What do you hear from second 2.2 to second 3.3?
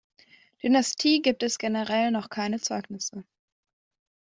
keine Zeugnisse.